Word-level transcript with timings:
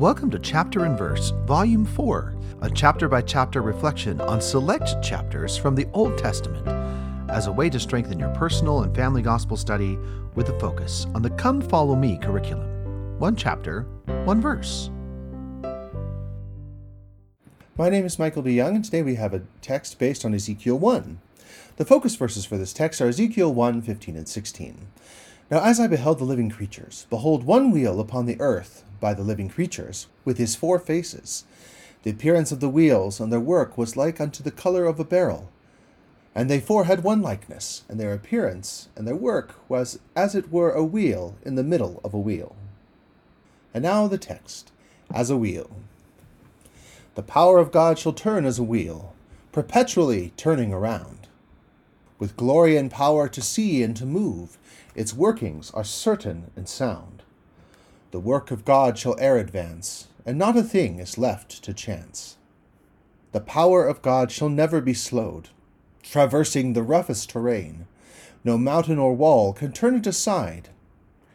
Welcome 0.00 0.30
to 0.30 0.38
Chapter 0.38 0.86
and 0.86 0.96
Verse, 0.96 1.28
Volume 1.44 1.84
4, 1.84 2.34
a 2.62 2.70
chapter 2.70 3.06
by 3.06 3.20
chapter 3.20 3.60
reflection 3.60 4.18
on 4.22 4.40
select 4.40 5.02
chapters 5.02 5.58
from 5.58 5.74
the 5.74 5.86
Old 5.92 6.16
Testament 6.16 6.66
as 7.28 7.48
a 7.48 7.52
way 7.52 7.68
to 7.68 7.78
strengthen 7.78 8.18
your 8.18 8.30
personal 8.30 8.80
and 8.80 8.96
family 8.96 9.20
gospel 9.20 9.58
study 9.58 9.98
with 10.34 10.48
a 10.48 10.58
focus 10.58 11.06
on 11.14 11.20
the 11.20 11.28
Come 11.28 11.60
Follow 11.60 11.96
Me 11.96 12.16
curriculum. 12.16 13.18
One 13.18 13.36
chapter, 13.36 13.82
one 14.24 14.40
verse. 14.40 14.88
My 17.76 17.90
name 17.90 18.06
is 18.06 18.18
Michael 18.18 18.40
D. 18.40 18.52
Young, 18.52 18.76
and 18.76 18.82
today 18.82 19.02
we 19.02 19.16
have 19.16 19.34
a 19.34 19.42
text 19.60 19.98
based 19.98 20.24
on 20.24 20.32
Ezekiel 20.32 20.78
1. 20.78 21.20
The 21.76 21.84
focus 21.84 22.16
verses 22.16 22.46
for 22.46 22.56
this 22.56 22.72
text 22.72 23.02
are 23.02 23.08
Ezekiel 23.08 23.52
1 23.52 23.82
15 23.82 24.16
and 24.16 24.26
16. 24.26 24.86
Now, 25.50 25.64
as 25.64 25.80
I 25.80 25.88
beheld 25.88 26.20
the 26.20 26.24
living 26.24 26.48
creatures, 26.48 27.06
behold, 27.10 27.42
one 27.42 27.72
wheel 27.72 27.98
upon 27.98 28.26
the 28.26 28.40
earth 28.40 28.84
by 29.00 29.14
the 29.14 29.24
living 29.24 29.48
creatures, 29.48 30.06
with 30.24 30.38
his 30.38 30.54
four 30.54 30.78
faces. 30.78 31.44
The 32.04 32.10
appearance 32.10 32.52
of 32.52 32.60
the 32.60 32.68
wheels 32.68 33.18
and 33.18 33.32
their 33.32 33.40
work 33.40 33.76
was 33.76 33.96
like 33.96 34.20
unto 34.20 34.44
the 34.44 34.52
color 34.52 34.84
of 34.84 35.00
a 35.00 35.04
beryl. 35.04 35.50
And 36.36 36.48
they 36.48 36.60
four 36.60 36.84
had 36.84 37.02
one 37.02 37.20
likeness, 37.20 37.82
and 37.88 37.98
their 37.98 38.12
appearance 38.12 38.88
and 38.94 39.08
their 39.08 39.16
work 39.16 39.56
was 39.68 39.98
as 40.14 40.36
it 40.36 40.52
were 40.52 40.70
a 40.70 40.84
wheel 40.84 41.34
in 41.42 41.56
the 41.56 41.64
middle 41.64 42.00
of 42.04 42.14
a 42.14 42.18
wheel. 42.18 42.54
And 43.74 43.82
now 43.82 44.06
the 44.06 44.18
text 44.18 44.70
as 45.12 45.30
a 45.30 45.36
wheel. 45.36 45.70
The 47.16 47.24
power 47.24 47.58
of 47.58 47.72
God 47.72 47.98
shall 47.98 48.12
turn 48.12 48.44
as 48.44 48.60
a 48.60 48.62
wheel, 48.62 49.14
perpetually 49.50 50.32
turning 50.36 50.72
around. 50.72 51.26
With 52.20 52.36
glory 52.36 52.76
and 52.76 52.90
power 52.90 53.28
to 53.28 53.40
see 53.40 53.82
and 53.82 53.96
to 53.96 54.04
move, 54.04 54.58
its 54.94 55.14
workings 55.14 55.70
are 55.70 55.82
certain 55.82 56.50
and 56.54 56.68
sound. 56.68 57.22
The 58.10 58.20
work 58.20 58.50
of 58.50 58.66
God 58.66 58.98
shall 58.98 59.18
e'er 59.18 59.38
advance, 59.38 60.08
and 60.26 60.36
not 60.36 60.54
a 60.56 60.62
thing 60.62 60.98
is 60.98 61.16
left 61.16 61.64
to 61.64 61.72
chance. 61.72 62.36
The 63.32 63.40
power 63.40 63.86
of 63.86 64.02
God 64.02 64.30
shall 64.30 64.50
never 64.50 64.82
be 64.82 64.92
slowed, 64.92 65.48
traversing 66.02 66.74
the 66.74 66.82
roughest 66.82 67.30
terrain. 67.30 67.86
No 68.44 68.58
mountain 68.58 68.98
or 68.98 69.14
wall 69.14 69.54
can 69.54 69.72
turn 69.72 69.94
it 69.94 70.06
aside. 70.06 70.68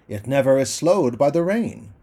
It 0.07 0.27
never 0.27 0.59
is 0.59 0.71
slowed 0.71 1.17
by 1.17 1.31
the 1.31 1.41
rain. 1.41 1.93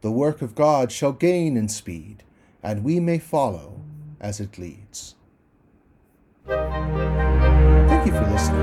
The 0.00 0.10
work 0.10 0.40
of 0.40 0.54
God 0.54 0.90
shall 0.90 1.12
gain 1.12 1.54
in 1.58 1.68
speed, 1.68 2.22
and 2.62 2.82
we 2.82 2.98
may 2.98 3.18
follow 3.18 3.82
as 4.20 4.40
it 4.40 4.56
leads. 4.56 5.16
Thank 8.06 8.18
you 8.18 8.24
for 8.24 8.30
listening. 8.30 8.60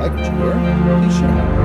Like 0.00 0.12
what 0.14 0.24
you 0.24 0.32
hear, 0.32 0.98
please 0.98 1.16
share. 1.16 1.63